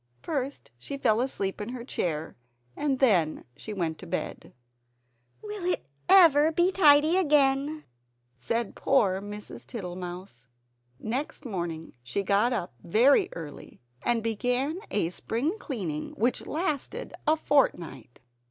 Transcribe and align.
First 0.23 0.71
she 0.79 0.97
fell 0.97 1.21
asleep 1.21 1.61
in 1.61 1.69
her 1.69 1.83
chair, 1.83 2.35
and 2.75 2.97
then 2.97 3.45
she 3.55 3.71
went 3.71 3.99
to 3.99 4.07
bed. 4.07 4.51
"Will 5.43 5.63
it 5.65 5.85
ever 6.09 6.51
be 6.51 6.71
tidy 6.71 7.17
again?" 7.17 7.83
said 8.35 8.75
poor 8.75 9.21
Mrs. 9.21 9.63
Tittlemouse. 9.67 10.47
Next 10.97 11.45
morning 11.45 11.93
she 12.01 12.23
got 12.23 12.51
up 12.51 12.73
very 12.83 13.29
early 13.33 13.79
and 14.01 14.23
began 14.23 14.79
a 14.89 15.11
spring 15.11 15.59
cleaning 15.59 16.13
which 16.17 16.47
lasted 16.47 17.13
a 17.27 17.35
fort 17.37 17.77
night. 17.77 18.21